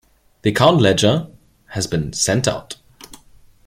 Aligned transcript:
The 0.41 0.49
account 0.49 0.81
ledger 0.81 1.27
has 1.67 1.85
been 1.85 2.11
sent 2.11 2.47
out. 2.47 2.77